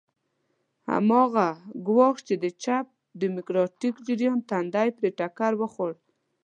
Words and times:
هماغه 0.91 1.47
ګواښ 1.87 2.15
چې 2.27 2.35
د 2.43 2.45
چپ 2.63 2.85
ډیموکراتیک 3.21 3.95
جریان 4.07 4.39
تندی 4.49 4.89
پرې 4.97 5.09
ټکر 5.19 5.51
وخوړ. 5.57 5.91